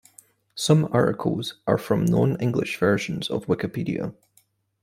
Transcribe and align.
Some 0.55 0.89
articles 0.91 1.59
are 1.67 1.77
from 1.77 2.05
non-English 2.05 2.77
versions 2.79 3.29
of 3.29 3.45
Wikipedia. 3.45 4.15